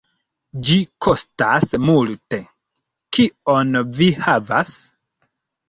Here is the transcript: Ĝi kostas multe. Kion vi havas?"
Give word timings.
Ĝi 0.69 0.77
kostas 1.05 1.67
multe. 1.83 2.41
Kion 3.19 3.79
vi 4.01 4.11
havas?" 4.27 4.77